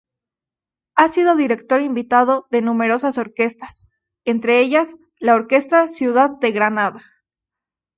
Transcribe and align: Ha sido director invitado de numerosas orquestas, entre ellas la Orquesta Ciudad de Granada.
Ha 0.95 1.09
sido 1.09 1.35
director 1.35 1.79
invitado 1.79 2.47
de 2.49 2.63
numerosas 2.63 3.19
orquestas, 3.19 3.87
entre 4.25 4.59
ellas 4.59 4.97
la 5.19 5.35
Orquesta 5.35 5.89
Ciudad 5.89 6.31
de 6.39 6.51
Granada. 6.51 7.03